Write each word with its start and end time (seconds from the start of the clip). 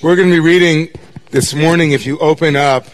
We're 0.00 0.14
going 0.14 0.28
to 0.28 0.34
be 0.34 0.38
reading 0.38 0.90
this 1.32 1.54
morning, 1.54 1.90
if 1.90 2.06
you 2.06 2.20
open 2.20 2.54
up 2.54 2.86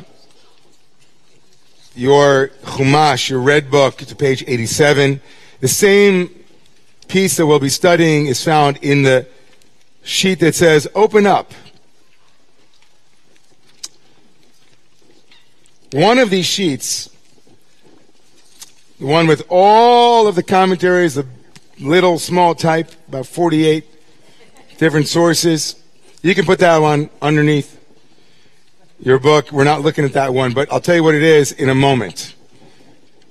your 1.94 2.48
Chumash, 2.62 3.28
your 3.28 3.40
red 3.40 3.70
book, 3.70 3.98
to 3.98 4.16
page 4.16 4.42
87. 4.46 5.20
The 5.60 5.68
same 5.68 6.34
piece 7.06 7.36
that 7.36 7.46
we'll 7.46 7.58
be 7.58 7.68
studying 7.68 8.24
is 8.24 8.42
found 8.42 8.78
in 8.78 9.02
the 9.02 9.28
sheet 10.02 10.40
that 10.40 10.54
says, 10.54 10.88
Open 10.94 11.26
up. 11.26 11.52
One 15.92 16.18
of 16.18 16.30
these 16.30 16.46
sheets, 16.46 17.10
the 18.98 19.04
one 19.04 19.26
with 19.26 19.44
all 19.50 20.26
of 20.26 20.36
the 20.36 20.42
commentaries, 20.42 21.16
the 21.16 21.26
little 21.78 22.18
small 22.18 22.54
type, 22.54 22.90
about 23.08 23.26
48 23.26 23.84
different 24.78 25.06
sources, 25.06 25.83
you 26.24 26.34
can 26.34 26.46
put 26.46 26.58
that 26.60 26.78
one 26.78 27.10
underneath 27.20 27.78
your 28.98 29.18
book. 29.18 29.52
We're 29.52 29.64
not 29.64 29.82
looking 29.82 30.06
at 30.06 30.14
that 30.14 30.32
one, 30.32 30.54
but 30.54 30.72
I'll 30.72 30.80
tell 30.80 30.94
you 30.94 31.04
what 31.04 31.14
it 31.14 31.22
is 31.22 31.52
in 31.52 31.68
a 31.68 31.74
moment. 31.74 32.34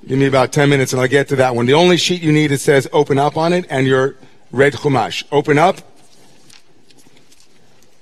Give 0.07 0.19
me 0.19 0.27
about 0.27 0.53
10 0.53 0.69
minutes 0.69 0.93
and 0.93 1.01
I'll 1.01 1.07
get 1.07 1.27
to 1.29 1.35
that 1.37 1.55
one. 1.55 1.65
The 1.65 1.73
only 1.73 1.97
sheet 1.97 2.21
you 2.21 2.31
need, 2.31 2.51
it 2.51 2.59
says 2.59 2.87
open 2.93 3.17
up 3.17 3.35
on 3.35 3.51
it 3.51 3.65
and 3.67 3.87
your 3.87 4.15
red 4.51 4.73
chumash. 4.73 5.23
Open 5.31 5.57
up 5.57 5.77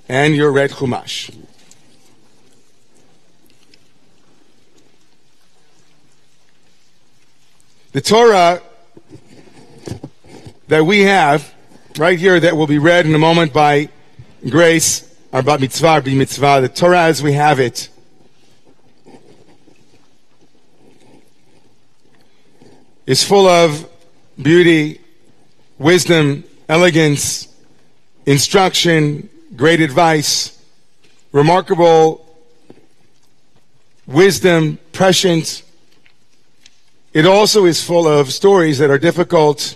and 0.09 0.35
your 0.35 0.51
red 0.51 0.71
chumash. 0.71 1.33
The 7.93 8.01
Torah 8.01 8.61
that 10.67 10.83
we 10.83 11.01
have 11.01 11.53
right 11.97 12.19
here 12.19 12.41
that 12.41 12.57
will 12.57 12.67
be 12.67 12.77
read 12.77 13.05
in 13.05 13.15
a 13.15 13.19
moment 13.19 13.53
by 13.53 13.87
grace, 14.49 15.07
our 15.31 15.41
bat 15.41 15.61
mitzvah, 15.61 16.01
be 16.01 16.15
mitzvah, 16.15 16.59
the 16.61 16.69
Torah 16.69 17.03
as 17.03 17.21
we 17.21 17.33
have 17.33 17.59
it, 17.59 17.89
is 23.05 23.23
full 23.23 23.47
of 23.47 23.87
beauty, 24.41 24.99
wisdom, 25.77 26.43
elegance, 26.67 27.47
instruction, 28.25 29.29
great 29.55 29.81
advice, 29.81 30.63
remarkable 31.31 32.25
wisdom, 34.07 34.79
prescience. 34.91 35.63
It 37.13 37.25
also 37.25 37.65
is 37.65 37.83
full 37.83 38.07
of 38.07 38.31
stories 38.31 38.79
that 38.79 38.89
are 38.89 38.97
difficult, 38.97 39.75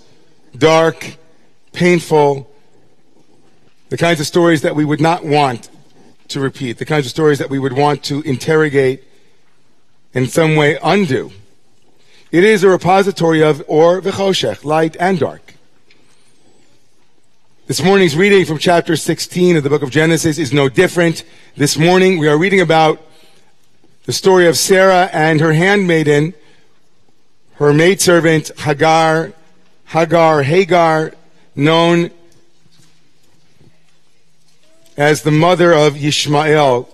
dark, 0.57 1.17
painful, 1.71 2.49
the 3.95 3.99
kinds 3.99 4.19
of 4.19 4.27
stories 4.27 4.61
that 4.63 4.75
we 4.75 4.83
would 4.83 4.99
not 4.99 5.23
want 5.23 5.69
to 6.27 6.41
repeat, 6.41 6.73
the 6.79 6.83
kinds 6.83 7.05
of 7.05 7.11
stories 7.11 7.39
that 7.39 7.49
we 7.49 7.57
would 7.57 7.71
want 7.71 8.03
to 8.03 8.21
interrogate 8.23 9.01
in 10.13 10.27
some 10.27 10.57
way 10.57 10.77
undo. 10.83 11.31
It 12.29 12.43
is 12.43 12.65
a 12.65 12.67
repository 12.67 13.41
of 13.41 13.63
or 13.69 14.01
v'choshech, 14.01 14.65
light 14.65 14.97
and 14.99 15.17
dark. 15.17 15.53
This 17.67 17.81
morning's 17.81 18.17
reading 18.17 18.43
from 18.43 18.57
chapter 18.57 18.97
16 18.97 19.55
of 19.55 19.63
the 19.63 19.69
book 19.69 19.81
of 19.81 19.91
Genesis 19.91 20.37
is 20.39 20.51
no 20.51 20.67
different. 20.67 21.23
This 21.55 21.77
morning 21.77 22.17
we 22.17 22.27
are 22.27 22.37
reading 22.37 22.59
about 22.59 23.01
the 24.03 24.11
story 24.11 24.45
of 24.45 24.57
Sarah 24.57 25.09
and 25.13 25.39
her 25.39 25.53
handmaiden, 25.53 26.33
her 27.53 27.71
maidservant 27.71 28.51
Hagar, 28.59 29.31
Hagar, 29.85 30.43
Hagar, 30.43 31.13
known 31.55 32.11
as 34.97 35.23
the 35.23 35.31
mother 35.31 35.73
of 35.73 36.01
Ishmael, 36.01 36.89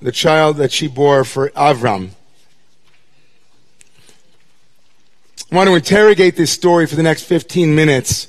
the 0.00 0.12
child 0.12 0.56
that 0.58 0.72
she 0.72 0.86
bore 0.86 1.24
for 1.24 1.50
Avram. 1.50 2.10
I 5.50 5.56
want 5.56 5.68
to 5.68 5.74
interrogate 5.74 6.36
this 6.36 6.50
story 6.50 6.86
for 6.86 6.96
the 6.96 7.02
next 7.02 7.24
15 7.24 7.74
minutes 7.74 8.28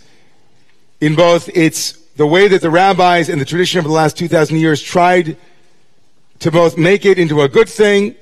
in 1.02 1.16
both 1.16 1.50
its 1.56 1.94
the 2.16 2.26
way 2.26 2.48
that 2.48 2.62
the 2.62 2.70
rabbis 2.70 3.30
and 3.30 3.42
the 3.42 3.46
tradition 3.46 3.78
of 3.78 3.86
the 3.86 3.92
last 3.92 4.18
2,000 4.18 4.58
years 4.58 4.82
tried 4.82 5.36
to 6.40 6.52
both 6.52 6.78
make 6.78 7.06
it 7.06 7.20
into 7.20 7.42
a 7.42 7.50
good 7.50 7.68
thing 7.68 8.16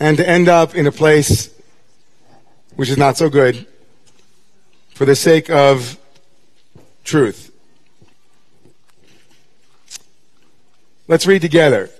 and 0.00 0.16
to 0.16 0.28
end 0.28 0.48
up 0.48 0.74
in 0.74 0.86
a 0.86 0.92
place 0.92 1.50
which 2.74 2.88
is 2.88 2.98
not 2.98 3.16
so 3.16 3.28
good 3.28 3.66
for 4.94 5.04
the 5.04 5.14
sake 5.14 5.50
of 5.50 5.98
truth. 7.04 7.51
Let's 11.08 11.26
read 11.26 11.42
together. 11.42 11.90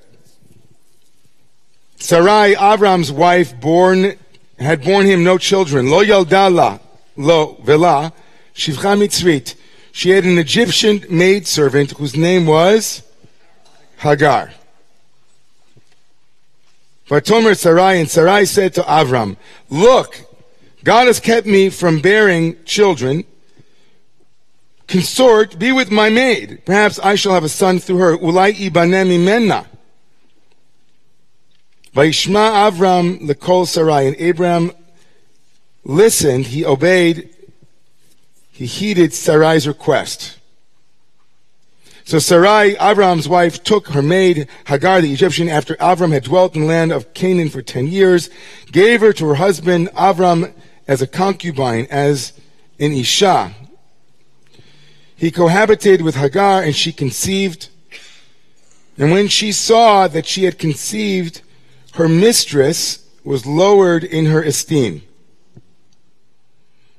Sarai, 1.96 2.54
Avram's 2.54 3.12
wife, 3.12 3.58
born 3.60 4.16
had 4.58 4.82
borne 4.82 5.06
him 5.06 5.24
no 5.24 5.38
children. 5.38 5.90
Lo 5.90 6.02
yaldala, 6.04 6.80
lo 7.16 7.56
vela, 7.62 8.12
shivcha 8.54 8.98
mitzvit. 8.98 9.54
She 9.92 10.10
had 10.10 10.24
an 10.24 10.38
Egyptian 10.38 11.04
maidservant 11.10 11.92
whose 11.92 12.16
name 12.16 12.46
was 12.46 13.02
Hagar. 13.98 14.52
Vatomer 17.08 17.56
Sarai, 17.56 18.00
and 18.00 18.08
Sarai 18.08 18.46
said 18.46 18.72
to 18.74 18.82
Avram, 18.82 19.36
Look, 19.68 20.20
God 20.82 21.08
has 21.08 21.20
kept 21.20 21.46
me 21.46 21.68
from 21.68 22.00
bearing 22.00 22.56
children 22.64 23.24
consort, 24.92 25.58
be 25.58 25.72
with 25.72 25.90
my 25.90 26.10
maid. 26.10 26.62
Perhaps 26.66 26.98
I 26.98 27.14
shall 27.14 27.32
have 27.32 27.44
a 27.44 27.48
son 27.48 27.78
through 27.78 27.96
her. 27.96 28.18
Ulai 28.18 28.52
ibanem 28.52 29.08
imena. 29.08 29.64
Vaishma 31.96 32.70
Avram 32.70 33.22
lekol 33.22 33.66
Sarai. 33.66 34.06
And 34.06 34.16
Abraham 34.16 34.70
listened, 35.82 36.48
he 36.48 36.66
obeyed, 36.66 37.30
he 38.50 38.66
heeded 38.66 39.14
Sarai's 39.14 39.66
request. 39.66 40.38
So 42.04 42.18
Sarai, 42.18 42.74
Avram's 42.74 43.26
wife, 43.26 43.62
took 43.62 43.88
her 43.88 44.02
maid 44.02 44.46
Hagar 44.66 45.00
the 45.00 45.12
Egyptian 45.12 45.48
after 45.48 45.74
Avram 45.76 46.12
had 46.12 46.24
dwelt 46.24 46.54
in 46.54 46.62
the 46.62 46.66
land 46.66 46.92
of 46.92 47.14
Canaan 47.14 47.48
for 47.48 47.62
ten 47.62 47.86
years, 47.86 48.28
gave 48.70 49.00
her 49.00 49.14
to 49.14 49.26
her 49.28 49.36
husband 49.36 49.88
Avram 49.94 50.52
as 50.86 51.00
a 51.00 51.06
concubine, 51.06 51.86
as 51.90 52.34
an 52.78 52.92
Isha, 52.92 53.54
he 55.22 55.30
cohabitated 55.30 56.02
with 56.02 56.16
Hagar 56.16 56.64
and 56.64 56.74
she 56.74 56.92
conceived. 56.92 57.68
And 58.98 59.12
when 59.12 59.28
she 59.28 59.52
saw 59.52 60.08
that 60.08 60.26
she 60.26 60.42
had 60.42 60.58
conceived, 60.58 61.42
her 61.92 62.08
mistress 62.08 63.06
was 63.22 63.46
lowered 63.46 64.02
in 64.02 64.26
her 64.26 64.42
esteem. 64.42 65.04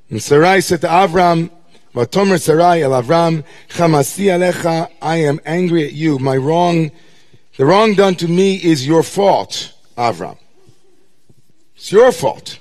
And 0.08 0.22
Sarai 0.22 0.62
said 0.62 0.80
to 0.80 0.86
Avram, 0.86 1.50
Vatomer 1.94 2.40
Sarai 2.40 2.82
el 2.82 2.92
Avram, 2.92 3.44
Chamasi 3.68 4.28
alecha, 4.28 4.90
I 5.02 5.16
am 5.16 5.38
angry 5.44 5.84
at 5.84 5.92
you. 5.92 6.18
My 6.18 6.38
wrong, 6.38 6.92
the 7.58 7.66
wrong 7.66 7.92
done 7.92 8.14
to 8.14 8.26
me 8.26 8.54
is 8.54 8.86
your 8.86 9.02
fault, 9.02 9.74
Avram. 9.98 10.38
It's 11.76 11.92
your 11.92 12.10
fault. 12.10 12.58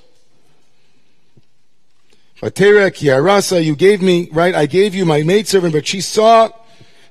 Vatera 2.43 2.91
kiarasa, 2.91 3.65
you 3.65 3.75
gave 3.75 4.01
me, 4.01 4.29
right, 4.33 4.55
I 4.55 4.67
gave 4.67 4.95
you 4.95 5.05
my 5.05 5.23
maidservant, 5.23 5.73
but 5.73 5.87
she 5.87 6.01
saw 6.01 6.51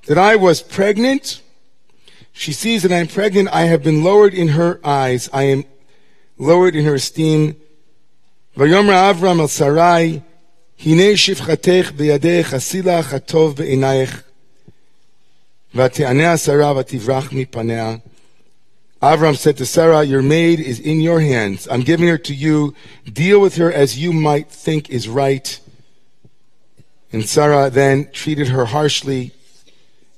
that 0.07 0.17
I 0.17 0.35
was 0.35 0.61
pregnant. 0.61 1.41
She 2.31 2.53
sees 2.53 2.83
that 2.83 2.93
I'm 2.93 3.07
pregnant. 3.07 3.49
I 3.49 3.63
have 3.63 3.83
been 3.83 4.03
lowered 4.03 4.33
in 4.33 4.49
her 4.49 4.79
eyes. 4.83 5.29
I 5.33 5.43
am 5.43 5.65
lowered 6.38 6.75
in 6.75 6.85
her 6.85 6.95
esteem. 6.95 7.57
Vayomra 8.55 9.13
Avram 9.13 9.39
al 9.39 9.47
Sarai, 9.47 10.23
Hine 10.79 11.15
shifchatech 11.15 11.91
beyadech 11.91 12.53
asila 12.53 13.03
chatov 13.03 13.55
be'inayech. 13.55 14.23
ותענה 15.75 16.38
שרה 16.38 16.77
ותברח 16.77 17.31
מפניה. 17.31 17.95
Avram 19.02 19.37
said 19.37 19.56
to 19.56 19.66
Sarah, 19.66 20.04
Your 20.04 20.22
maid 20.22 20.60
is 20.60 20.78
in 20.78 21.00
your 21.00 21.20
hands. 21.20 21.66
I'm 21.69 21.81
giving 21.81 22.06
her 22.06 22.19
to 22.19 22.32
you. 22.32 22.72
Deal 23.12 23.40
with 23.40 23.56
her 23.56 23.72
as 23.72 23.99
you 23.99 24.12
might 24.12 24.49
think 24.49 24.88
is 24.90 25.08
right. 25.08 25.58
And 27.12 27.28
Sarah 27.28 27.69
then 27.69 28.10
treated 28.12 28.49
her 28.49 28.66
harshly 28.66 29.32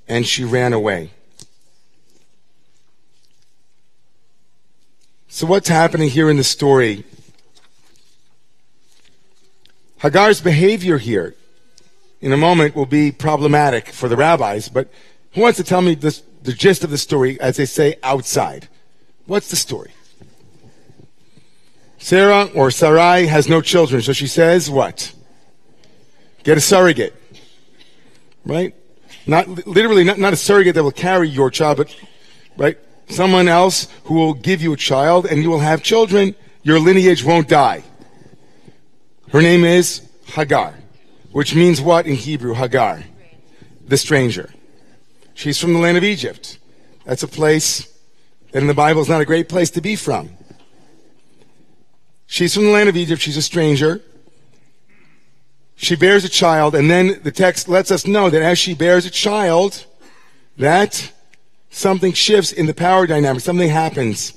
and 0.06 0.26
she 0.26 0.44
ran 0.44 0.74
away. 0.74 1.10
So, 5.28 5.46
what's 5.46 5.68
happening 5.68 6.10
here 6.10 6.28
in 6.28 6.36
the 6.36 6.44
story? 6.44 7.04
Hagar's 9.98 10.42
behavior 10.42 10.98
here, 10.98 11.34
in 12.20 12.32
a 12.32 12.36
moment, 12.36 12.76
will 12.76 12.86
be 12.86 13.10
problematic 13.10 13.88
for 13.88 14.08
the 14.10 14.16
rabbis, 14.16 14.68
but 14.68 14.88
who 15.32 15.40
wants 15.40 15.56
to 15.56 15.64
tell 15.64 15.80
me 15.80 15.94
this, 15.94 16.22
the 16.42 16.52
gist 16.52 16.84
of 16.84 16.90
the 16.90 16.98
story, 16.98 17.40
as 17.40 17.56
they 17.56 17.64
say, 17.64 17.96
outside? 18.02 18.68
What's 19.26 19.48
the 19.48 19.56
story? 19.56 19.92
Sarah 21.98 22.44
or 22.54 22.70
Sarai 22.70 23.26
has 23.26 23.48
no 23.48 23.62
children, 23.62 24.02
so 24.02 24.12
she 24.12 24.26
says 24.26 24.70
what? 24.70 25.14
Get 26.42 26.58
a 26.58 26.60
surrogate. 26.60 27.14
Right? 28.44 28.74
Not 29.26 29.66
literally 29.66 30.04
not, 30.04 30.18
not 30.18 30.34
a 30.34 30.36
surrogate 30.36 30.74
that 30.74 30.82
will 30.82 30.92
carry 30.92 31.30
your 31.30 31.50
child, 31.50 31.78
but 31.78 31.96
right? 32.58 32.78
Someone 33.08 33.48
else 33.48 33.88
who 34.04 34.14
will 34.14 34.34
give 34.34 34.60
you 34.60 34.74
a 34.74 34.76
child 34.76 35.24
and 35.24 35.42
you 35.42 35.48
will 35.48 35.60
have 35.60 35.82
children. 35.82 36.34
Your 36.62 36.78
lineage 36.78 37.24
won't 37.24 37.48
die. 37.48 37.84
Her 39.30 39.40
name 39.40 39.64
is 39.64 40.06
Hagar, 40.26 40.74
which 41.32 41.54
means 41.54 41.80
what 41.80 42.06
in 42.06 42.14
Hebrew? 42.14 42.52
Hagar, 42.52 43.02
the 43.86 43.96
stranger. 43.96 44.52
She's 45.32 45.58
from 45.58 45.72
the 45.72 45.78
land 45.78 45.96
of 45.96 46.04
Egypt. 46.04 46.58
That's 47.04 47.22
a 47.22 47.28
place 47.28 47.93
that 48.54 48.60
in 48.60 48.68
the 48.68 48.74
Bible 48.74 49.02
is 49.02 49.08
not 49.08 49.20
a 49.20 49.24
great 49.24 49.48
place 49.48 49.68
to 49.70 49.80
be 49.80 49.96
from. 49.96 50.30
She's 52.26 52.54
from 52.54 52.66
the 52.66 52.70
land 52.70 52.88
of 52.88 52.96
Egypt. 52.96 53.20
She's 53.20 53.36
a 53.36 53.42
stranger. 53.42 54.00
She 55.74 55.96
bears 55.96 56.24
a 56.24 56.28
child, 56.28 56.76
and 56.76 56.88
then 56.88 57.20
the 57.24 57.32
text 57.32 57.68
lets 57.68 57.90
us 57.90 58.06
know 58.06 58.30
that 58.30 58.42
as 58.42 58.56
she 58.56 58.72
bears 58.72 59.06
a 59.06 59.10
child, 59.10 59.86
that 60.56 61.10
something 61.70 62.12
shifts 62.12 62.52
in 62.52 62.66
the 62.66 62.74
power 62.74 63.08
dynamic. 63.08 63.42
Something 63.42 63.70
happens 63.70 64.34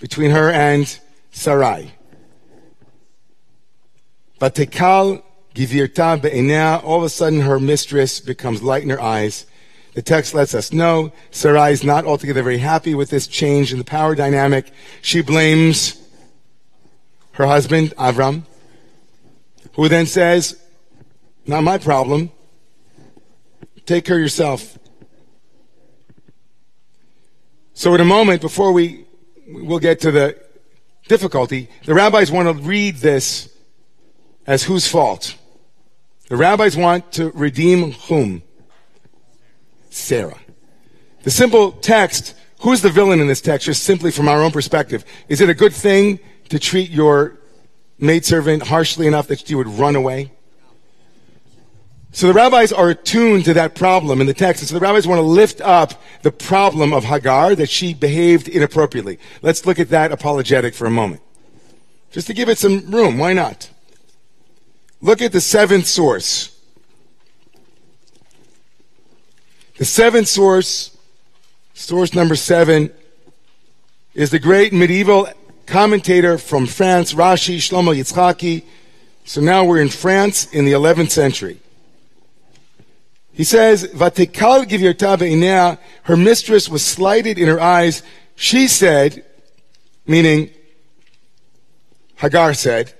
between 0.00 0.32
her 0.32 0.50
and 0.50 0.98
Sarai. 1.30 1.92
Vatekal 4.40 5.22
givirta 5.54 6.20
be'inea. 6.20 6.80
All 6.82 6.98
of 6.98 7.04
a 7.04 7.08
sudden, 7.08 7.42
her 7.42 7.60
mistress 7.60 8.18
becomes 8.18 8.64
light 8.64 8.82
in 8.82 8.90
her 8.90 9.00
eyes. 9.00 9.46
The 9.98 10.02
text 10.02 10.32
lets 10.32 10.54
us 10.54 10.72
know 10.72 11.12
Sarai 11.32 11.72
is 11.72 11.82
not 11.82 12.04
altogether 12.04 12.44
very 12.44 12.58
happy 12.58 12.94
with 12.94 13.10
this 13.10 13.26
change 13.26 13.72
in 13.72 13.78
the 13.78 13.84
power 13.84 14.14
dynamic. 14.14 14.70
She 15.02 15.22
blames 15.22 16.00
her 17.32 17.48
husband, 17.48 17.96
Avram, 17.96 18.44
who 19.72 19.88
then 19.88 20.06
says, 20.06 20.56
Not 21.48 21.64
my 21.64 21.78
problem. 21.78 22.30
Take 23.86 24.04
care 24.04 24.14
of 24.14 24.22
yourself. 24.22 24.78
So, 27.74 27.92
in 27.96 28.00
a 28.00 28.04
moment, 28.04 28.40
before 28.40 28.70
we 28.70 29.04
we'll 29.48 29.80
get 29.80 29.98
to 30.02 30.12
the 30.12 30.40
difficulty, 31.08 31.70
the 31.86 31.94
rabbis 31.94 32.30
want 32.30 32.46
to 32.46 32.64
read 32.64 32.98
this 32.98 33.52
as 34.46 34.62
whose 34.62 34.86
fault? 34.86 35.34
The 36.28 36.36
rabbis 36.36 36.76
want 36.76 37.10
to 37.14 37.32
redeem 37.32 37.90
whom? 37.90 38.44
Sarah. 39.90 40.38
The 41.22 41.30
simple 41.30 41.72
text, 41.72 42.34
who's 42.60 42.82
the 42.82 42.90
villain 42.90 43.20
in 43.20 43.26
this 43.26 43.40
text, 43.40 43.66
just 43.66 43.82
simply 43.82 44.10
from 44.10 44.28
our 44.28 44.42
own 44.42 44.50
perspective? 44.50 45.04
Is 45.28 45.40
it 45.40 45.48
a 45.48 45.54
good 45.54 45.72
thing 45.72 46.20
to 46.48 46.58
treat 46.58 46.90
your 46.90 47.38
maidservant 47.98 48.62
harshly 48.64 49.06
enough 49.06 49.28
that 49.28 49.50
you 49.50 49.56
would 49.56 49.66
run 49.66 49.96
away? 49.96 50.32
So 52.10 52.26
the 52.26 52.32
rabbis 52.32 52.72
are 52.72 52.88
attuned 52.88 53.44
to 53.44 53.54
that 53.54 53.74
problem 53.74 54.20
in 54.20 54.26
the 54.26 54.34
text. 54.34 54.62
And 54.62 54.68
so 54.68 54.74
the 54.74 54.80
rabbis 54.80 55.06
want 55.06 55.18
to 55.18 55.22
lift 55.22 55.60
up 55.60 56.00
the 56.22 56.32
problem 56.32 56.92
of 56.92 57.04
Hagar, 57.04 57.54
that 57.54 57.68
she 57.68 57.92
behaved 57.92 58.48
inappropriately. 58.48 59.18
Let's 59.42 59.66
look 59.66 59.78
at 59.78 59.90
that 59.90 60.10
apologetic 60.10 60.74
for 60.74 60.86
a 60.86 60.90
moment. 60.90 61.20
Just 62.10 62.26
to 62.28 62.34
give 62.34 62.48
it 62.48 62.58
some 62.58 62.90
room. 62.90 63.18
Why 63.18 63.34
not? 63.34 63.68
Look 65.00 65.20
at 65.20 65.32
the 65.32 65.40
seventh 65.40 65.86
source. 65.86 66.57
The 69.78 69.84
seventh 69.84 70.26
source, 70.26 70.90
source 71.72 72.12
number 72.12 72.34
seven, 72.34 72.90
is 74.12 74.32
the 74.32 74.40
great 74.40 74.72
medieval 74.72 75.28
commentator 75.66 76.36
from 76.36 76.66
France, 76.66 77.14
Rashi 77.14 77.58
Shlomo 77.58 77.96
Yitzchaki. 77.96 78.64
So 79.24 79.40
now 79.40 79.64
we're 79.64 79.80
in 79.80 79.88
France 79.88 80.52
in 80.52 80.64
the 80.64 80.72
11th 80.72 81.12
century. 81.12 81.60
He 83.32 83.44
says, 83.44 83.84
Vatekal 83.94 84.64
Givirta 84.64 85.78
her 86.02 86.16
mistress 86.16 86.68
was 86.68 86.84
slighted 86.84 87.38
in 87.38 87.46
her 87.46 87.60
eyes. 87.60 88.02
She 88.34 88.66
said, 88.66 89.24
meaning 90.08 90.50
Hagar 92.16 92.52
said, 92.54 92.92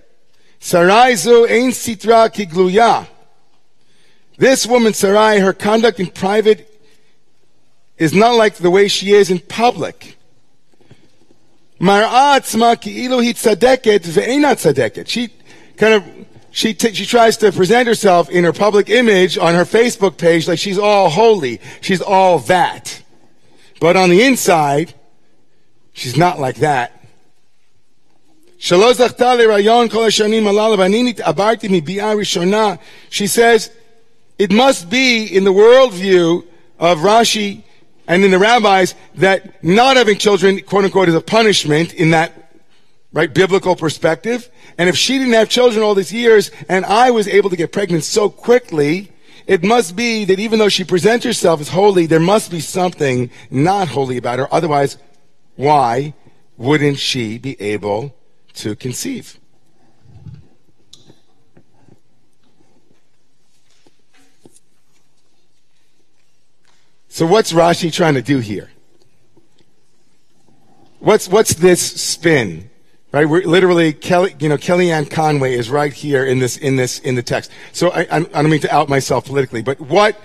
Sarai 0.60 1.16
zo 1.16 1.44
ein 1.44 1.70
sitra 1.70 2.32
ki 2.32 2.46
kigluya. 2.46 3.08
This 4.38 4.66
woman, 4.66 4.94
Sarai, 4.94 5.40
her 5.40 5.52
conduct 5.52 5.98
in 5.98 6.06
private 6.06 6.64
is 7.98 8.14
not 8.14 8.36
like 8.36 8.54
the 8.54 8.70
way 8.70 8.86
she 8.86 9.12
is 9.12 9.30
in 9.30 9.40
public. 9.40 10.16
She 15.08 15.30
kind 15.76 15.94
of 15.94 16.04
she 16.50 16.72
t- 16.72 16.94
she 16.94 17.04
tries 17.04 17.36
to 17.38 17.52
present 17.52 17.86
herself 17.88 18.30
in 18.30 18.44
her 18.44 18.52
public 18.52 18.88
image 18.88 19.36
on 19.36 19.54
her 19.54 19.64
Facebook 19.64 20.16
page 20.16 20.48
like 20.48 20.58
she's 20.58 20.78
all 20.78 21.10
holy, 21.10 21.60
she's 21.80 22.00
all 22.00 22.38
that. 22.40 23.02
But 23.80 23.96
on 23.96 24.10
the 24.10 24.22
inside, 24.22 24.94
she's 25.92 26.16
not 26.16 26.38
like 26.38 26.56
that. 26.56 26.94
She 28.58 28.74
says, 33.28 33.70
it 34.38 34.52
must 34.52 34.88
be 34.88 35.26
in 35.26 35.44
the 35.44 35.52
worldview 35.52 36.46
of 36.78 36.98
Rashi 36.98 37.64
and 38.06 38.24
in 38.24 38.30
the 38.30 38.38
rabbis 38.38 38.94
that 39.16 39.62
not 39.62 39.96
having 39.96 40.16
children, 40.16 40.60
quote 40.60 40.84
unquote, 40.84 41.08
is 41.08 41.14
a 41.14 41.20
punishment 41.20 41.92
in 41.94 42.10
that, 42.10 42.54
right, 43.12 43.32
biblical 43.32 43.76
perspective. 43.76 44.48
And 44.78 44.88
if 44.88 44.96
she 44.96 45.18
didn't 45.18 45.34
have 45.34 45.48
children 45.48 45.82
all 45.82 45.94
these 45.94 46.12
years 46.12 46.50
and 46.68 46.86
I 46.86 47.10
was 47.10 47.26
able 47.28 47.50
to 47.50 47.56
get 47.56 47.72
pregnant 47.72 48.04
so 48.04 48.30
quickly, 48.30 49.12
it 49.46 49.64
must 49.64 49.96
be 49.96 50.24
that 50.26 50.38
even 50.38 50.58
though 50.58 50.68
she 50.68 50.84
presents 50.84 51.24
herself 51.24 51.60
as 51.60 51.70
holy, 51.70 52.06
there 52.06 52.20
must 52.20 52.50
be 52.50 52.60
something 52.60 53.30
not 53.50 53.88
holy 53.88 54.16
about 54.16 54.38
her. 54.38 54.52
Otherwise, 54.52 54.98
why 55.56 56.14
wouldn't 56.56 56.98
she 56.98 57.38
be 57.38 57.60
able 57.60 58.14
to 58.54 58.76
conceive? 58.76 59.38
So 67.08 67.26
what's 67.26 67.52
Rashi 67.52 67.92
trying 67.92 68.14
to 68.14 68.22
do 68.22 68.38
here? 68.38 68.70
What's, 71.00 71.28
what's 71.28 71.54
this 71.54 71.80
spin? 71.80 72.70
Right? 73.12 73.26
We're 73.26 73.46
literally, 73.46 73.92
Kelly, 73.92 74.36
you 74.38 74.48
know, 74.48 74.58
Kellyanne 74.58 75.10
Conway 75.10 75.54
is 75.54 75.70
right 75.70 75.92
here 75.92 76.24
in 76.24 76.38
this, 76.38 76.56
in 76.58 76.76
this, 76.76 76.98
in 76.98 77.14
the 77.14 77.22
text. 77.22 77.50
So 77.72 77.90
I, 77.90 78.06
I 78.10 78.20
don't 78.20 78.50
mean 78.50 78.60
to 78.60 78.74
out 78.74 78.88
myself 78.88 79.24
politically, 79.24 79.62
but 79.62 79.80
what, 79.80 80.20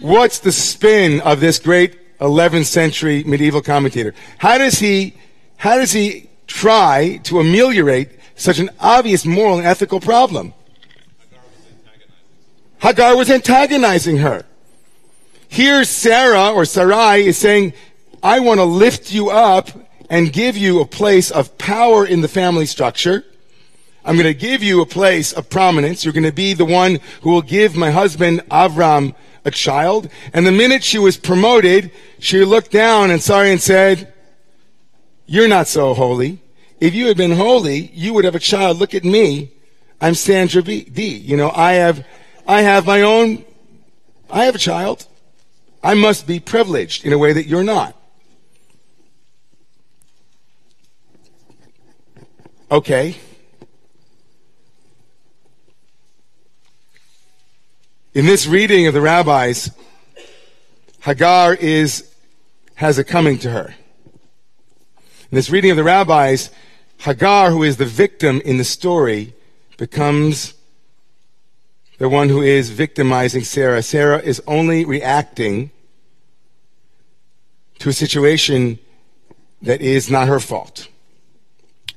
what's 0.00 0.38
the 0.38 0.52
spin 0.52 1.20
of 1.20 1.40
this 1.40 1.58
great 1.58 2.18
11th 2.18 2.64
century 2.64 3.22
medieval 3.24 3.60
commentator? 3.60 4.14
How 4.38 4.56
does 4.56 4.78
he, 4.78 5.14
how 5.56 5.76
does 5.76 5.92
he 5.92 6.30
try 6.46 7.20
to 7.24 7.40
ameliorate 7.40 8.10
such 8.36 8.58
an 8.58 8.70
obvious 8.80 9.26
moral 9.26 9.58
and 9.58 9.66
ethical 9.66 10.00
problem? 10.00 10.54
Hagar 12.78 13.16
was 13.16 13.30
antagonizing 13.30 14.18
her. 14.18 14.46
Here, 15.54 15.84
Sarah 15.84 16.50
or 16.50 16.64
Sarai 16.64 17.26
is 17.26 17.38
saying, 17.38 17.74
I 18.24 18.40
want 18.40 18.58
to 18.58 18.64
lift 18.64 19.12
you 19.12 19.30
up 19.30 19.70
and 20.10 20.32
give 20.32 20.56
you 20.56 20.80
a 20.80 20.84
place 20.84 21.30
of 21.30 21.56
power 21.58 22.04
in 22.04 22.22
the 22.22 22.26
family 22.28 22.66
structure. 22.66 23.24
I'm 24.04 24.16
going 24.16 24.26
to 24.26 24.34
give 24.34 24.64
you 24.64 24.80
a 24.80 24.86
place 24.86 25.32
of 25.32 25.48
prominence. 25.48 26.04
You're 26.04 26.12
going 26.12 26.24
to 26.24 26.32
be 26.32 26.54
the 26.54 26.64
one 26.64 26.98
who 27.22 27.30
will 27.30 27.40
give 27.40 27.76
my 27.76 27.92
husband 27.92 28.40
Avram 28.50 29.14
a 29.44 29.52
child. 29.52 30.08
And 30.32 30.44
the 30.44 30.50
minute 30.50 30.82
she 30.82 30.98
was 30.98 31.16
promoted, 31.16 31.92
she 32.18 32.44
looked 32.44 32.72
down 32.72 33.12
and 33.12 33.22
Sarai 33.22 33.52
and 33.52 33.62
said, 33.62 34.12
you're 35.26 35.46
not 35.46 35.68
so 35.68 35.94
holy. 35.94 36.40
If 36.80 36.96
you 36.96 37.06
had 37.06 37.16
been 37.16 37.30
holy, 37.30 37.92
you 37.94 38.12
would 38.14 38.24
have 38.24 38.34
a 38.34 38.40
child. 38.40 38.78
Look 38.78 38.92
at 38.92 39.04
me. 39.04 39.52
I'm 40.00 40.16
Sandra 40.16 40.64
B. 40.64 40.82
D. 40.82 41.16
You 41.16 41.36
know, 41.36 41.52
I 41.54 41.74
have, 41.74 42.04
I 42.44 42.62
have 42.62 42.86
my 42.86 43.02
own, 43.02 43.44
I 44.28 44.46
have 44.46 44.56
a 44.56 44.58
child. 44.58 45.06
I 45.84 45.92
must 45.92 46.26
be 46.26 46.40
privileged 46.40 47.04
in 47.04 47.12
a 47.12 47.18
way 47.18 47.34
that 47.34 47.46
you're 47.46 47.62
not. 47.62 47.94
Okay. 52.70 53.16
In 58.14 58.24
this 58.24 58.46
reading 58.46 58.86
of 58.86 58.94
the 58.94 59.02
rabbis, 59.02 59.70
Hagar 61.00 61.52
is, 61.54 62.10
has 62.76 62.96
a 62.96 63.04
coming 63.04 63.36
to 63.40 63.50
her. 63.50 63.74
In 64.96 65.36
this 65.36 65.50
reading 65.50 65.70
of 65.70 65.76
the 65.76 65.84
rabbis, 65.84 66.48
Hagar, 66.98 67.50
who 67.50 67.62
is 67.62 67.76
the 67.76 67.84
victim 67.84 68.40
in 68.46 68.56
the 68.56 68.64
story, 68.64 69.34
becomes 69.76 70.54
the 71.98 72.08
one 72.08 72.30
who 72.30 72.40
is 72.40 72.70
victimizing 72.70 73.44
Sarah. 73.44 73.82
Sarah 73.82 74.20
is 74.20 74.42
only 74.46 74.86
reacting 74.86 75.70
to 77.84 77.90
a 77.90 77.92
situation 77.92 78.78
that 79.60 79.82
is 79.82 80.10
not 80.10 80.26
her 80.26 80.40
fault. 80.40 80.88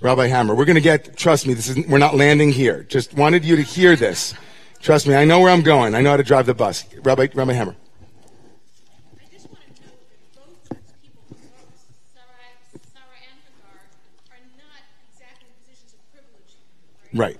Rabbi 0.01 0.27
Hammer, 0.27 0.53
we're 0.53 0.65
going 0.65 0.75
to 0.75 0.81
get, 0.81 1.15
trust 1.15 1.47
me, 1.47 1.53
this 1.53 1.69
is, 1.69 1.87
we're 1.87 1.97
not 1.97 2.13
landing 2.13 2.51
here. 2.51 2.83
Just 2.83 3.13
wanted 3.13 3.45
you 3.45 3.55
to 3.55 3.61
hear 3.61 3.95
this. 3.95 4.33
Trust 4.81 5.07
me, 5.07 5.15
I 5.15 5.23
know 5.23 5.39
where 5.39 5.49
I'm 5.49 5.61
going. 5.61 5.95
I 5.95 6.01
know 6.01 6.09
how 6.09 6.17
to 6.17 6.23
drive 6.23 6.45
the 6.45 6.53
bus. 6.53 6.83
Rabbi, 7.03 7.27
Rabbi 7.33 7.53
Hammer. 7.53 7.77
Right. 17.13 17.39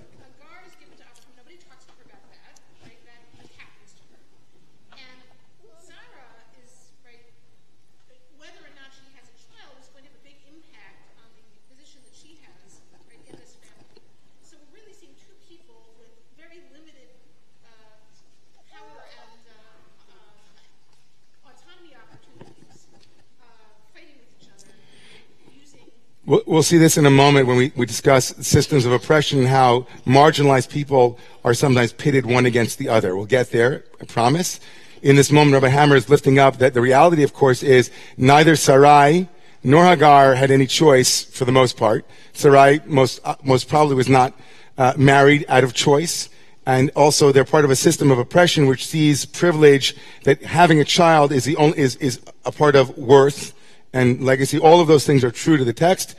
We'll, 26.28 26.42
we'll 26.46 26.62
see 26.62 26.76
this 26.76 26.98
in 26.98 27.06
a 27.06 27.10
moment 27.10 27.46
when 27.46 27.56
we, 27.56 27.72
we 27.74 27.86
discuss 27.86 28.34
systems 28.46 28.84
of 28.84 28.92
oppression 28.92 29.38
and 29.38 29.48
how 29.48 29.86
marginalized 30.04 30.68
people 30.68 31.18
are 31.42 31.54
sometimes 31.54 31.94
pitted 31.94 32.26
one 32.26 32.44
against 32.44 32.76
the 32.76 32.90
other. 32.90 33.16
We'll 33.16 33.24
get 33.24 33.50
there, 33.50 33.84
I 33.98 34.04
promise. 34.04 34.60
In 35.00 35.16
this 35.16 35.32
moment, 35.32 35.54
Rabbi 35.54 35.68
Hammer 35.68 35.96
is 35.96 36.10
lifting 36.10 36.38
up 36.38 36.58
that 36.58 36.74
the 36.74 36.82
reality, 36.82 37.22
of 37.22 37.32
course, 37.32 37.62
is 37.62 37.90
neither 38.18 38.56
Sarai 38.56 39.26
nor 39.64 39.86
Hagar 39.86 40.34
had 40.34 40.50
any 40.50 40.66
choice 40.66 41.24
for 41.24 41.46
the 41.46 41.52
most 41.52 41.78
part. 41.78 42.04
Sarai 42.34 42.80
most, 42.84 43.20
uh, 43.24 43.36
most 43.42 43.66
probably 43.66 43.94
was 43.94 44.10
not 44.10 44.34
uh, 44.76 44.92
married 44.98 45.46
out 45.48 45.64
of 45.64 45.72
choice. 45.72 46.28
And 46.66 46.90
also, 46.94 47.32
they're 47.32 47.46
part 47.46 47.64
of 47.64 47.70
a 47.70 47.76
system 47.76 48.10
of 48.10 48.18
oppression 48.18 48.66
which 48.66 48.86
sees 48.86 49.24
privilege 49.24 49.96
that 50.24 50.42
having 50.42 50.78
a 50.78 50.84
child 50.84 51.32
is 51.32 51.46
the 51.46 51.56
only, 51.56 51.78
is, 51.78 51.96
is 51.96 52.20
a 52.44 52.52
part 52.52 52.76
of 52.76 52.98
worth 52.98 53.54
and 53.92 54.22
legacy. 54.22 54.58
All 54.58 54.80
of 54.80 54.88
those 54.88 55.06
things 55.06 55.24
are 55.24 55.30
true 55.30 55.56
to 55.56 55.64
the 55.64 55.72
text. 55.72 56.14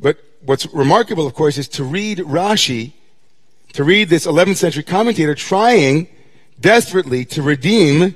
But 0.00 0.18
what's 0.44 0.66
remarkable, 0.72 1.26
of 1.26 1.34
course, 1.34 1.58
is 1.58 1.68
to 1.68 1.84
read 1.84 2.18
Rashi, 2.18 2.92
to 3.74 3.84
read 3.84 4.08
this 4.08 4.26
11th 4.26 4.56
century 4.56 4.82
commentator 4.82 5.34
trying 5.34 6.08
desperately 6.60 7.24
to 7.26 7.42
redeem 7.42 8.14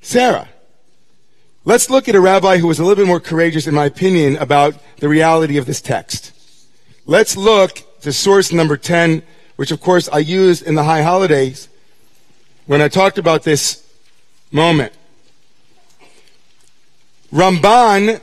Sarah. 0.00 0.48
Let's 1.64 1.90
look 1.90 2.08
at 2.08 2.14
a 2.14 2.20
rabbi 2.20 2.58
who 2.58 2.66
was 2.66 2.78
a 2.78 2.82
little 2.82 2.96
bit 2.96 3.06
more 3.06 3.20
courageous, 3.20 3.66
in 3.66 3.74
my 3.74 3.84
opinion, 3.84 4.36
about 4.36 4.74
the 4.98 5.08
reality 5.08 5.58
of 5.58 5.66
this 5.66 5.80
text. 5.80 6.32
Let's 7.04 7.36
look 7.36 8.00
to 8.02 8.12
source 8.12 8.52
number 8.52 8.76
10, 8.76 9.22
which 9.56 9.70
of 9.70 9.80
course 9.80 10.08
I 10.08 10.18
used 10.18 10.62
in 10.62 10.76
the 10.76 10.84
high 10.84 11.02
holidays 11.02 11.68
when 12.66 12.80
I 12.80 12.88
talked 12.88 13.18
about 13.18 13.42
this 13.42 13.86
moment. 14.50 14.92
Ramban 17.32 18.20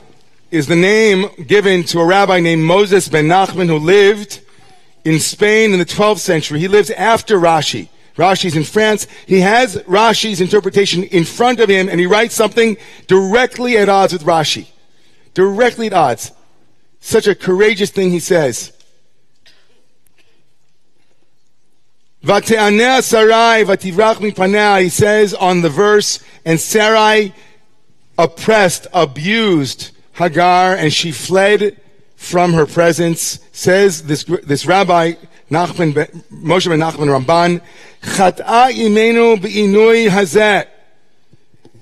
is 0.50 0.67
the 0.67 0.75
name 0.75 1.29
given 1.45 1.83
to 1.83 2.00
a 2.00 2.05
rabbi 2.05 2.39
named 2.39 2.63
Moses 2.63 3.07
ben 3.07 3.27
Nachman 3.27 3.67
who 3.67 3.77
lived 3.77 4.41
in 5.03 5.19
Spain 5.19 5.74
in 5.74 5.79
the 5.79 5.85
12th 5.85 6.19
century. 6.19 6.59
He 6.59 6.67
lives 6.67 6.89
after 6.89 7.39
Rashi. 7.39 7.89
Rashi's 8.17 8.55
in 8.55 8.63
France. 8.63 9.07
He 9.27 9.41
has 9.41 9.75
Rashi's 9.83 10.41
interpretation 10.41 11.03
in 11.03 11.24
front 11.24 11.59
of 11.59 11.69
him 11.69 11.88
and 11.88 12.00
he 12.00 12.07
writes 12.07 12.33
something 12.33 12.77
directly 13.05 13.77
at 13.77 13.89
odds 13.89 14.13
with 14.13 14.24
Rashi. 14.24 14.69
Directly 15.35 15.88
at 15.88 15.93
odds. 15.93 16.31
Such 17.00 17.27
a 17.27 17.35
courageous 17.35 17.91
thing 17.91 18.09
he 18.09 18.19
says. 18.19 18.71
He 22.24 22.29
says 22.29 23.13
on 25.35 25.62
the 25.62 25.69
verse, 25.69 26.19
and 26.43 26.59
Sarai 26.59 27.33
oppressed, 28.17 28.88
abused 28.93 29.91
Hagar, 30.13 30.75
and 30.75 30.93
she 30.93 31.12
fled 31.12 31.79
from 32.15 32.53
her 32.53 32.65
presence. 32.65 33.39
Says 33.51 34.03
this, 34.03 34.24
this 34.24 34.65
rabbi, 34.65 35.13
Nachman, 35.51 35.93
Moshe 36.31 36.67
ben 36.67 36.79
Nachman 36.79 37.10
Ramban, 37.10 37.62
Chat'a 38.01 38.72
imenu 38.72 39.41
be'inui 39.41 40.10
hazet. 40.10 40.67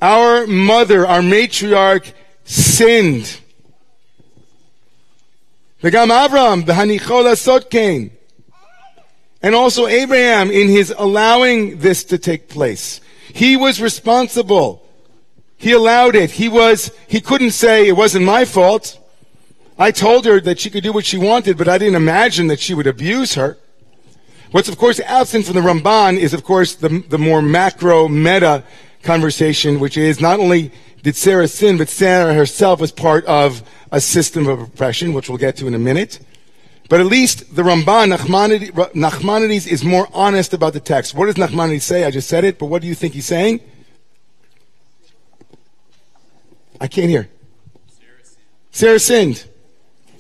Our 0.02 0.46
mother, 0.48 1.08
our 1.08 1.22
matriarch, 1.22 2.12
sinned. 2.44 3.40
V'gam 5.82 6.10
Avram, 6.10 6.64
b'hanichol 6.64 7.32
asot 7.32 7.70
kein. 7.70 8.12
And 9.42 9.56
also 9.56 9.88
Abraham 9.88 10.52
in 10.52 10.70
his 10.70 10.94
allowing 10.98 11.80
this 11.80 12.06
to 12.06 12.18
take 12.18 12.48
place. 12.48 13.02
He 13.34 13.58
was 13.58 13.82
responsible. 13.82 14.83
He 15.64 15.72
allowed 15.72 16.18
it. 16.18 16.32
He 16.32 16.50
was, 16.50 16.92
he 17.08 17.22
couldn't 17.22 17.52
say 17.52 17.88
it 17.88 17.94
wasn't 17.94 18.26
my 18.26 18.44
fault. 18.44 19.00
I 19.80 19.92
told 19.92 20.26
her 20.26 20.42
that 20.42 20.60
she 20.60 20.70
could 20.70 20.84
do 20.84 20.92
what 20.92 21.06
she 21.06 21.18
wanted, 21.18 21.58
but 21.58 21.70
I 21.70 21.78
didn't 21.78 21.96
imagine 21.96 22.48
that 22.48 22.60
she 22.60 22.74
would 22.74 22.86
abuse 22.86 23.36
her. 23.36 23.58
What's 24.52 24.68
of 24.68 24.78
course 24.78 25.00
absent 25.00 25.46
from 25.46 25.56
the 25.56 25.62
Ramban 25.62 26.18
is 26.18 26.34
of 26.34 26.44
course 26.44 26.76
the, 26.76 26.90
the 27.08 27.18
more 27.18 27.42
macro 27.42 28.10
meta 28.10 28.66
conversation, 29.04 29.80
which 29.80 29.96
is 29.96 30.20
not 30.20 30.42
only 30.42 30.74
did 31.02 31.16
Sarah 31.16 31.48
sin, 31.48 31.78
but 31.78 31.88
Sarah 31.88 32.34
herself 32.34 32.82
was 32.82 32.92
part 32.92 33.24
of 33.24 33.64
a 33.90 34.02
system 34.02 34.48
of 34.48 34.60
oppression, 34.60 35.14
which 35.14 35.30
we'll 35.30 35.38
get 35.38 35.56
to 35.58 35.68
in 35.68 35.76
a 35.76 35.80
minute. 35.80 36.20
But 36.90 37.00
at 37.00 37.06
least 37.06 37.56
the 37.56 37.62
Ramban, 37.62 38.14
Nachmanides, 38.14 38.72
Nachmanides 38.92 39.66
is 39.66 39.86
more 39.86 40.10
honest 40.14 40.54
about 40.54 40.74
the 40.74 40.82
text. 40.82 41.16
What 41.16 41.28
does 41.28 41.36
Nachmanides 41.36 41.84
say? 41.84 42.04
I 42.04 42.12
just 42.12 42.28
said 42.28 42.44
it, 42.44 42.60
but 42.60 42.66
what 42.66 42.82
do 42.82 42.90
you 42.90 42.96
think 42.96 43.14
he's 43.14 43.28
saying? 43.28 43.62
I 46.84 46.88
can't 46.88 47.10
hear. 47.10 47.30
Sarah 48.72 49.00
sinned. 49.00 49.46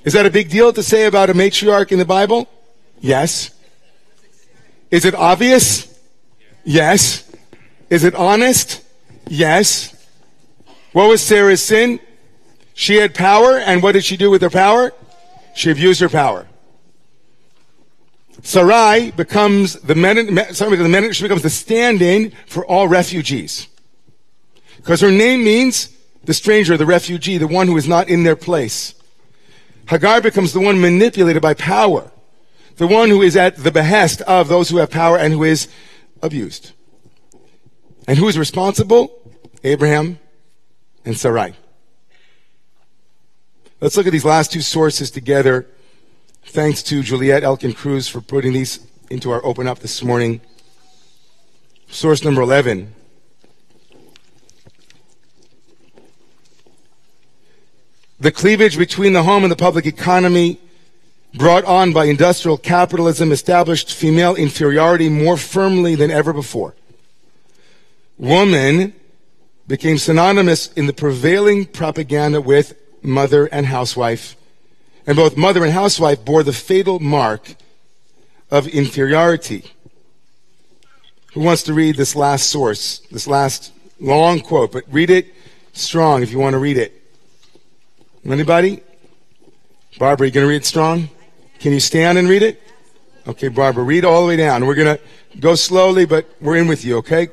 Is 0.06 0.14
that 0.14 0.26
a 0.26 0.30
big 0.30 0.50
deal 0.50 0.72
to 0.72 0.82
say 0.82 1.06
about 1.08 1.30
a 1.30 1.34
matriarch 1.34 1.92
in 1.92 2.00
the 2.00 2.06
Bible? 2.06 2.50
Yes. 3.02 3.52
Is 4.90 5.04
it 5.04 5.14
obvious? 5.14 6.00
Yes. 6.64 7.30
Is 7.90 8.06
it 8.06 8.16
honest? 8.16 8.82
Yes. 9.28 9.94
What 10.94 11.10
was 11.10 11.22
Sarah's 11.22 11.62
sin? 11.62 12.00
She 12.74 12.96
had 12.96 13.14
power, 13.14 13.58
and 13.58 13.84
what 13.84 13.92
did 13.92 14.06
she 14.06 14.16
do 14.16 14.32
with 14.32 14.42
her 14.42 14.50
power? 14.50 14.94
She 15.56 15.70
abused 15.70 16.00
her 16.00 16.08
power. 16.08 16.48
Sarai 18.42 19.12
becomes 19.12 19.74
the 19.82 19.96
men, 19.96 20.54
sorry, 20.54 20.78
the 20.78 20.88
men, 20.88 21.12
she 21.12 21.24
becomes 21.24 21.42
the 21.42 21.50
stand-in 21.50 22.32
for 22.46 22.66
all 22.66 22.88
refugees. 22.88 23.68
Because 24.78 25.02
her 25.02 25.12
name 25.12 25.44
means 25.44 25.93
the 26.24 26.34
stranger, 26.34 26.78
the 26.78 26.86
refugee, 26.86 27.38
the 27.38 27.48
one 27.48 27.68
who 27.68 27.78
is 27.78 27.88
not 27.88 28.08
in 28.10 28.24
their 28.24 28.36
place. 28.36 28.96
Hagar 29.90 30.22
becomes 30.22 30.54
the 30.54 30.60
one 30.60 30.80
manipulated 30.80 31.42
by 31.42 31.54
power, 31.54 32.12
the 32.78 32.88
one 32.88 33.10
who 33.10 33.22
is 33.22 33.36
at 33.36 33.58
the 33.58 33.72
behest 33.72 34.22
of 34.22 34.48
those 34.48 34.70
who 34.70 34.78
have 34.78 34.90
power 34.90 35.18
and 35.18 35.34
who 35.34 35.44
is 35.44 35.68
abused. 36.22 36.72
And 38.08 38.18
who 38.18 38.28
is 38.28 38.38
responsible? 38.38 39.20
Abraham 39.64 40.20
and 41.06 41.18
Sarai. 41.18 41.54
Let's 43.80 43.98
look 43.98 44.08
at 44.08 44.14
these 44.14 44.26
last 44.26 44.52
two 44.52 44.62
sources 44.62 45.12
together. 45.12 45.68
Thanks 46.46 46.84
to 46.84 47.04
Juliet 47.04 47.44
Elkin 47.44 47.74
Cruz 47.74 48.08
for 48.08 48.22
putting 48.22 48.54
these 48.54 48.80
into 49.10 49.32
our 49.32 49.46
open 49.46 49.68
up 49.68 49.80
this 49.80 50.02
morning. 50.02 50.42
Source 51.90 52.24
number 52.24 52.42
11. 52.42 52.94
The 58.24 58.32
cleavage 58.32 58.78
between 58.78 59.12
the 59.12 59.24
home 59.24 59.44
and 59.44 59.52
the 59.52 59.58
public 59.58 59.86
economy 59.86 60.58
brought 61.34 61.66
on 61.66 61.92
by 61.92 62.06
industrial 62.06 62.58
capitalism 62.58 63.34
established 63.34 63.94
female 63.94 64.34
inferiority 64.36 65.10
more 65.10 65.36
firmly 65.36 65.96
than 65.96 66.10
ever 66.10 66.32
before. 66.32 66.74
Woman 68.18 68.94
became 69.68 69.98
synonymous 69.98 70.72
in 70.72 70.88
the 70.88 70.94
prevailing 70.94 71.66
propaganda 71.66 72.40
with 72.40 72.80
mother 73.02 73.48
and 73.48 73.66
housewife. 73.66 74.38
And 75.06 75.18
both 75.18 75.36
mother 75.36 75.66
and 75.66 75.74
housewife 75.74 76.24
bore 76.24 76.44
the 76.44 76.54
fatal 76.54 77.02
mark 77.02 77.56
of 78.50 78.68
inferiority. 78.70 79.70
Who 81.34 81.42
wants 81.42 81.64
to 81.64 81.74
read 81.74 81.98
this 81.98 82.16
last 82.16 82.48
source, 82.48 83.00
this 83.12 83.28
last 83.28 83.74
long 84.00 84.40
quote, 84.40 84.72
but 84.72 84.86
read 84.90 85.10
it 85.10 85.28
strong 85.74 86.24
if 86.24 86.32
you 86.32 86.40
want 86.40 86.54
to 86.54 86.60
read 86.60 86.78
it. 86.78 87.03
Anybody? 88.26 88.82
Barbara, 90.00 90.28
you 90.28 90.32
going 90.32 90.46
to 90.46 90.50
read 90.50 90.64
strong? 90.64 91.10
Can 91.60 91.74
you 91.74 91.82
stand 91.82 92.18
and 92.18 92.30
read 92.30 92.42
it? 92.42 92.62
Okay, 93.28 93.50
Barbara, 93.50 93.84
read 93.84 94.06
all 94.06 94.22
the 94.22 94.28
way 94.28 94.38
down. 94.38 94.66
We're 94.66 94.76
going 94.76 94.98
to 94.98 95.40
go 95.40 95.56
slowly, 95.56 96.06
but 96.06 96.30
we're 96.40 96.56
in 96.56 96.68
with 96.68 96.86
you, 96.86 96.98
okay? 96.98 97.28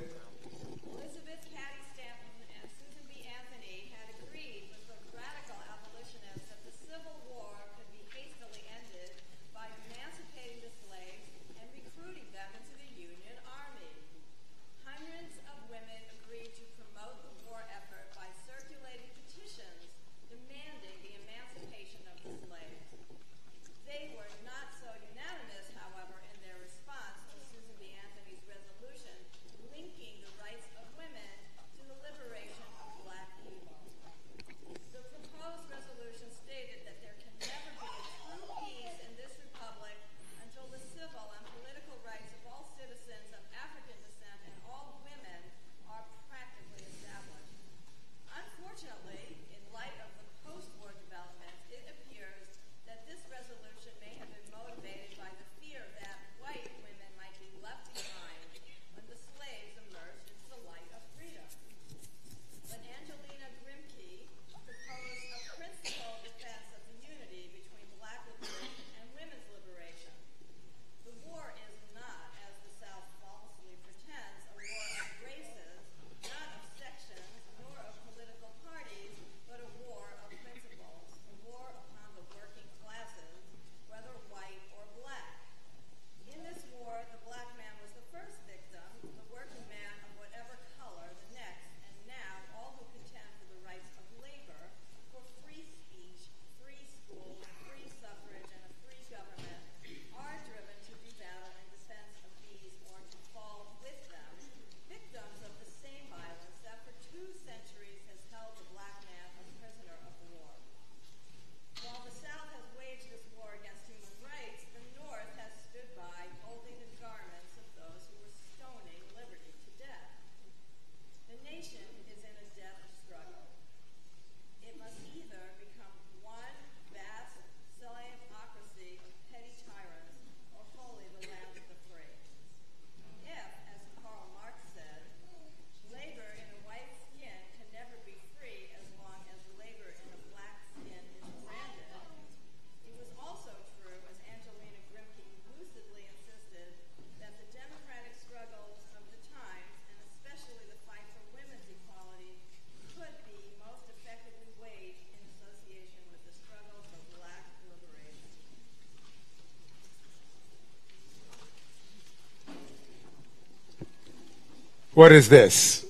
What 165.00 165.12
is 165.12 165.30
this? 165.30 165.86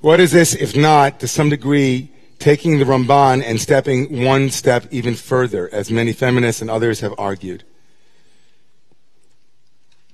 What 0.00 0.20
is 0.20 0.30
this 0.30 0.54
if 0.54 0.76
not, 0.76 1.18
to 1.18 1.26
some 1.26 1.48
degree, 1.48 2.08
taking 2.38 2.78
the 2.78 2.84
Ramban 2.84 3.42
and 3.42 3.60
stepping 3.60 4.24
one 4.24 4.48
step 4.50 4.86
even 4.92 5.16
further, 5.16 5.68
as 5.72 5.90
many 5.90 6.12
feminists 6.12 6.62
and 6.62 6.70
others 6.70 7.00
have 7.00 7.12
argued? 7.18 7.64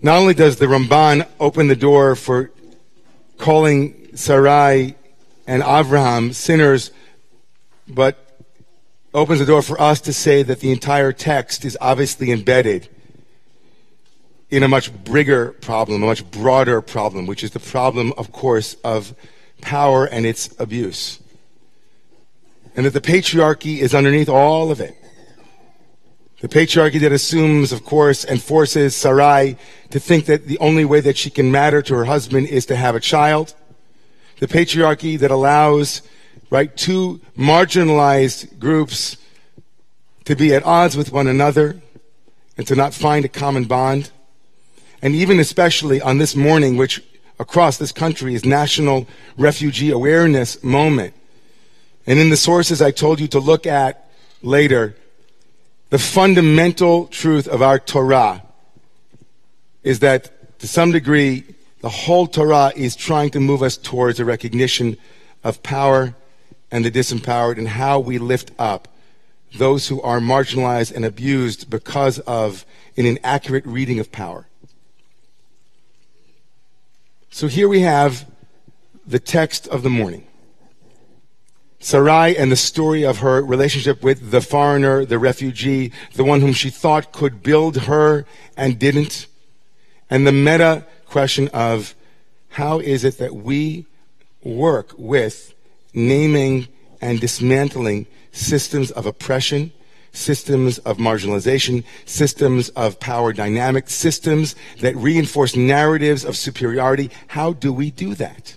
Not 0.01 0.17
only 0.17 0.33
does 0.33 0.57
the 0.57 0.65
Ramban 0.65 1.29
open 1.39 1.69
the 1.69 1.77
door 1.77 2.17
for 2.17 2.51
calling 3.37 4.17
Sarai 4.17 4.95
and 5.47 5.63
Avraham 5.63 6.33
sinners, 6.33 6.93
but 7.87 8.41
opens 9.13 9.41
the 9.41 9.45
door 9.45 9.61
for 9.61 9.79
us 9.79 10.01
to 10.01 10.15
say 10.15 10.43
that 10.45 10.61
the 10.61 10.73
entire 10.73 11.13
text 11.13 11.67
is 11.67 11.77
obviously 11.79 12.31
embedded 12.31 12.89
in 14.53 14.63
a 14.63 14.69
much 14.69 14.93
bigger 15.05 15.53
problem, 15.63 16.03
a 16.03 16.07
much 16.07 16.31
broader 16.31 16.83
problem, 16.83 17.27
which 17.27 17.43
is 17.43 17.53
the 17.53 17.59
problem, 17.59 18.13
of 18.19 18.31
course, 18.33 18.75
of 18.85 19.15
power 19.63 20.05
and 20.05 20.27
its 20.27 20.55
abuse. 20.61 21.21
And 22.77 22.85
that 22.85 22.93
the 22.93 23.01
patriarchy 23.01 23.79
is 23.79 23.95
underneath 23.95 24.29
all 24.29 24.71
of 24.71 24.79
it. 24.79 24.95
The 26.43 26.49
patriarchy 26.49 27.01
that 27.01 27.13
assumes, 27.13 27.73
of 27.73 27.85
course, 27.87 28.27
and 28.27 28.43
forces 28.43 28.95
Sarai 28.95 29.57
to 29.89 29.99
think 29.99 30.27
that 30.27 30.47
the 30.47 30.59
only 30.59 30.85
way 30.85 31.01
that 31.01 31.17
she 31.17 31.31
can 31.31 31.51
matter 31.51 31.81
to 31.81 31.95
her 31.95 32.05
husband 32.05 32.49
is 32.49 32.67
to 32.67 32.77
have 32.77 32.95
a 32.95 33.01
child. 33.01 33.55
The 34.39 34.49
patriarchy 34.49 35.19
that 35.19 35.31
allows, 35.31 36.03
right, 36.51 36.77
two 36.77 37.23
marginalized 37.39 38.59
groups 38.59 39.17
to 40.27 40.37
be 40.37 40.55
at 40.55 40.63
odds 40.67 40.95
with 40.95 41.11
one 41.11 41.27
another 41.27 41.81
and 42.59 42.67
to 42.67 42.75
not 42.75 42.93
find 42.93 43.25
a 43.25 43.29
common 43.29 43.65
bond. 43.65 44.11
And 45.03 45.15
even 45.17 45.41
especially 45.41 46.01
on 46.01 46.19
this 46.19 46.37
morning, 46.37 46.77
which 46.77 47.03
across 47.41 47.77
this 47.77 47.91
country 47.91 48.35
is 48.35 48.45
National 48.45 49.09
Refugee 49.37 49.91
Awareness 49.91 50.63
Moment. 50.63 51.13
And 52.07 52.21
in 52.21 52.31
the 52.31 52.37
sources 52.37 52.81
I 52.81 52.93
told 52.93 53.19
you 53.19 53.27
to 53.29 53.41
look 53.41 53.67
at 53.67 54.09
later, 54.43 54.97
the 55.91 55.99
fundamental 55.99 57.07
truth 57.09 57.49
of 57.49 57.61
our 57.61 57.79
Torah 57.79 58.43
is 59.83 59.99
that 59.99 60.59
to 60.61 60.69
some 60.69 60.93
degree, 60.93 61.45
the 61.81 61.89
whole 61.89 62.29
Torah 62.29 62.73
is 62.77 62.95
trying 62.95 63.31
to 63.31 63.41
move 63.41 63.63
us 63.63 63.77
towards 63.77 64.21
a 64.21 64.25
recognition 64.25 64.97
of 65.43 65.63
power 65.65 66.15
and 66.71 66.85
the 66.85 66.91
disempowered 66.91 67.59
and 67.59 67.67
how 67.67 67.99
we 67.99 68.19
lift 68.19 68.53
up 68.59 68.89
those 69.55 69.89
who 69.89 70.01
are 70.03 70.21
marginalized 70.21 70.95
and 70.95 71.05
abused 71.05 71.69
because 71.69 72.21
of 72.21 72.65
an 72.97 73.05
inaccurate 73.05 73.67
reading 73.67 73.99
of 73.99 74.11
power. 74.13 74.47
So 77.35 77.47
here 77.47 77.67
we 77.67 77.81
have 77.81 78.31
the 79.07 79.19
text 79.19 79.67
of 79.67 79.83
the 79.83 79.89
morning. 79.89 80.27
Sarai 81.79 82.37
and 82.37 82.53
the 82.53 82.57
story 82.57 83.07
of 83.07 83.21
her 83.21 83.43
relationship 83.43 84.03
with 84.03 84.31
the 84.31 84.43
foreigner, 84.43 85.07
the 85.07 85.19
refugee, 85.19 85.93
the 86.13 86.25
one 86.25 86.43
whom 86.43 86.53
she 86.53 86.69
thought 86.69 87.11
could 87.11 87.43
build 87.43 87.79
her 87.85 88.27
and 88.55 88.79
didn't. 88.79 89.29
And 90.11 90.27
the 90.27 90.31
meta 90.31 90.85
question 91.07 91.49
of 91.55 91.95
how 92.51 92.81
is 92.81 93.03
it 93.03 93.17
that 93.17 93.35
we 93.35 93.87
work 94.45 94.93
with 94.99 95.55
naming 95.95 96.69
and 97.01 97.19
dismantling 97.19 98.09
systems 98.31 98.91
of 98.91 99.07
oppression, 99.07 99.73
systems 100.13 100.79
of 100.79 100.99
marginalization, 100.99 101.85
systems 102.05 102.69
of 102.71 103.01
power 103.01 103.33
dynamics, 103.33 103.95
systems 103.95 104.55
that 104.81 104.95
reinforce 104.97 105.57
narratives 105.57 106.25
of 106.25 106.37
superiority. 106.37 107.11
How 107.29 107.55
do 107.55 107.73
we 107.73 107.91
do 107.91 108.15
that? 108.15 108.57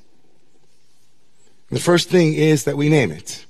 The 1.69 1.79
first 1.79 2.09
thing 2.09 2.33
is 2.33 2.65
that 2.65 2.77
we 2.77 2.89
name 2.89 3.11
it. 3.11 3.45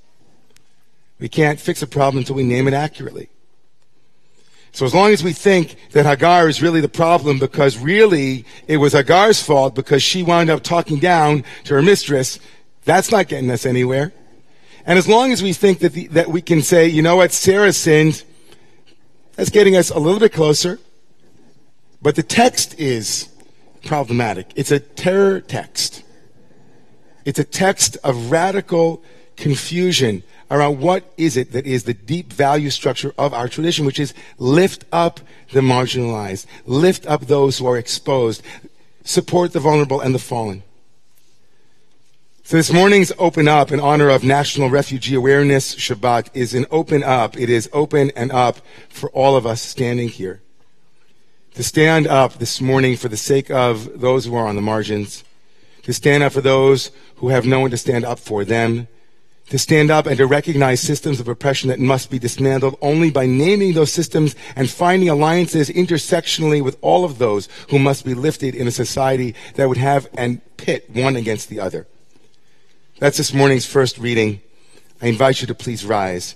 We 1.19 1.29
can't 1.29 1.59
fix 1.59 1.81
a 1.81 1.87
problem 1.87 2.19
until 2.19 2.35
we 2.35 2.43
name 2.43 2.67
it 2.67 2.73
accurately. 2.73 3.29
So 4.71 4.85
as 4.85 4.93
long 4.93 5.13
as 5.13 5.23
we 5.23 5.31
think 5.31 5.77
that 5.91 6.05
Hagar 6.05 6.49
is 6.49 6.61
really 6.61 6.81
the 6.81 6.89
problem 6.89 7.39
because 7.39 7.77
really 7.77 8.45
it 8.67 8.77
was 8.77 8.91
Hagar's 8.91 9.41
fault 9.41 9.73
because 9.73 10.03
she 10.03 10.21
wound 10.21 10.49
up 10.49 10.63
talking 10.63 10.99
down 10.99 11.45
to 11.63 11.75
her 11.75 11.81
mistress, 11.81 12.39
that's 12.83 13.09
not 13.09 13.29
getting 13.29 13.49
us 13.49 13.65
anywhere. 13.65 14.11
And 14.85 14.99
as 14.99 15.07
long 15.07 15.31
as 15.31 15.41
we 15.41 15.53
think 15.53 15.79
that, 15.79 15.93
the, 15.93 16.07
that 16.07 16.27
we 16.27 16.41
can 16.41 16.61
say, 16.61 16.87
you 16.87 17.01
know 17.01 17.15
what, 17.15 17.31
Sarah 17.31 17.73
sinned, 17.73 18.23
that's 19.35 19.49
getting 19.49 19.75
us 19.75 19.89
a 19.89 19.99
little 19.99 20.19
bit 20.19 20.33
closer. 20.33 20.79
But 22.01 22.15
the 22.15 22.23
text 22.23 22.79
is 22.79 23.29
problematic. 23.83 24.51
It's 24.55 24.71
a 24.71 24.79
terror 24.79 25.41
text. 25.41 26.03
It's 27.25 27.39
a 27.39 27.43
text 27.43 27.97
of 28.03 28.31
radical 28.31 29.01
confusion 29.35 30.23
around 30.51 30.79
what 30.79 31.11
is 31.17 31.35
it 31.35 31.51
that 31.53 31.65
is 31.65 31.85
the 31.85 31.93
deep 31.93 32.31
value 32.31 32.69
structure 32.69 33.13
of 33.17 33.33
our 33.33 33.47
tradition, 33.47 33.85
which 33.85 33.99
is 33.99 34.13
lift 34.37 34.85
up 34.91 35.19
the 35.51 35.61
marginalized, 35.61 36.45
lift 36.65 37.07
up 37.07 37.21
those 37.21 37.57
who 37.57 37.65
are 37.65 37.77
exposed, 37.77 38.43
support 39.03 39.53
the 39.53 39.59
vulnerable 39.59 39.99
and 39.99 40.13
the 40.13 40.19
fallen. 40.19 40.61
So 42.47 42.57
this 42.57 42.71
morning's 42.71 43.11
Open 43.17 43.47
Up 43.47 43.71
in 43.71 43.79
honor 43.79 44.07
of 44.07 44.23
National 44.23 44.69
Refugee 44.69 45.15
Awareness 45.15 45.73
Shabbat 45.73 46.29
is 46.35 46.53
an 46.53 46.67
open 46.69 47.01
up. 47.01 47.35
It 47.35 47.49
is 47.49 47.67
open 47.73 48.11
and 48.15 48.31
up 48.31 48.57
for 48.87 49.09
all 49.13 49.35
of 49.35 49.47
us 49.47 49.63
standing 49.63 50.09
here. 50.09 50.43
To 51.55 51.63
stand 51.63 52.05
up 52.05 52.33
this 52.33 52.61
morning 52.61 52.97
for 52.97 53.07
the 53.07 53.17
sake 53.17 53.49
of 53.49 53.99
those 53.99 54.25
who 54.25 54.35
are 54.35 54.45
on 54.45 54.55
the 54.55 54.61
margins. 54.61 55.23
To 55.85 55.91
stand 55.91 56.21
up 56.21 56.33
for 56.33 56.41
those 56.41 56.91
who 57.15 57.29
have 57.29 57.47
no 57.47 57.61
one 57.61 57.71
to 57.71 57.77
stand 57.77 58.05
up 58.05 58.19
for 58.19 58.45
them. 58.45 58.89
To 59.49 59.57
stand 59.57 59.89
up 59.89 60.05
and 60.05 60.17
to 60.17 60.27
recognize 60.27 60.81
systems 60.81 61.19
of 61.19 61.27
oppression 61.27 61.69
that 61.69 61.79
must 61.79 62.11
be 62.11 62.19
dismantled 62.19 62.77
only 62.79 63.09
by 63.09 63.25
naming 63.25 63.73
those 63.73 63.91
systems 63.91 64.35
and 64.55 64.69
finding 64.69 65.09
alliances 65.09 65.71
intersectionally 65.71 66.63
with 66.63 66.77
all 66.81 67.05
of 67.05 67.17
those 67.17 67.49
who 67.71 67.79
must 67.79 68.05
be 68.05 68.13
lifted 68.13 68.53
in 68.53 68.67
a 68.67 68.71
society 68.71 69.33
that 69.55 69.67
would 69.67 69.77
have 69.77 70.07
and 70.15 70.41
pit 70.57 70.87
one 70.91 71.15
against 71.15 71.49
the 71.49 71.59
other. 71.59 71.87
That's 72.97 73.17
this 73.17 73.33
morning's 73.33 73.65
first 73.65 73.97
reading. 73.97 74.39
I 75.01 75.07
invite 75.07 75.41
you 75.41 75.47
to 75.47 75.53
please 75.53 75.83
rise 75.85 76.35